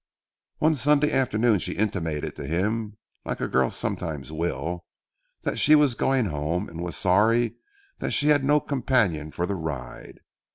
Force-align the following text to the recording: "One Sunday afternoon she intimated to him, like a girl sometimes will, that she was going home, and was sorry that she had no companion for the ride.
"One 0.57 0.73
Sunday 0.73 1.11
afternoon 1.11 1.59
she 1.59 1.73
intimated 1.73 2.35
to 2.37 2.47
him, 2.47 2.97
like 3.23 3.39
a 3.39 3.47
girl 3.47 3.69
sometimes 3.69 4.31
will, 4.31 4.83
that 5.43 5.59
she 5.59 5.75
was 5.75 5.93
going 5.93 6.25
home, 6.25 6.67
and 6.67 6.81
was 6.81 6.95
sorry 6.97 7.57
that 7.99 8.09
she 8.09 8.29
had 8.29 8.43
no 8.43 8.59
companion 8.61 9.29
for 9.29 9.45
the 9.45 9.53
ride. 9.53 10.21